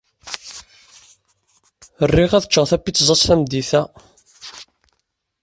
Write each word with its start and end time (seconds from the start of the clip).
RiƔ 2.13 2.31
ad 2.37 2.45
ččeƔ 2.47 2.65
tapizzat 2.69 3.21
tameddit-a. 3.27 3.81